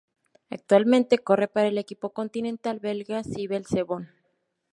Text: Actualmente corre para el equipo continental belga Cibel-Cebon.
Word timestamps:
Actualmente 0.49 1.19
corre 1.19 1.47
para 1.47 1.67
el 1.67 1.77
equipo 1.77 2.09
continental 2.11 2.79
belga 2.79 3.23
Cibel-Cebon. 3.23 4.09